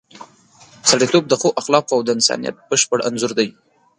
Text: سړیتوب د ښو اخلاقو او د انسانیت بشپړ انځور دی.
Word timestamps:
سړیتوب 0.89 1.23
د 1.27 1.33
ښو 1.41 1.49
اخلاقو 1.61 1.93
او 1.95 2.01
د 2.05 2.09
انسانیت 2.17 2.55
بشپړ 2.69 2.99
انځور 3.07 3.31
دی. 3.39 3.49